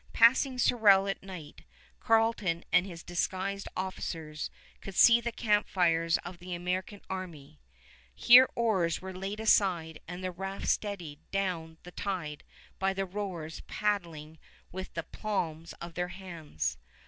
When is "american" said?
6.55-7.01